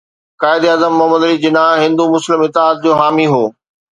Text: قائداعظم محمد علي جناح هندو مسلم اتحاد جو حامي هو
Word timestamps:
قائداعظم 0.41 0.93
محمد 0.99 1.21
علي 1.25 1.37
جناح 1.43 1.73
هندو 1.85 2.03
مسلم 2.15 2.39
اتحاد 2.47 2.75
جو 2.83 2.91
حامي 2.99 3.27
هو 3.33 3.43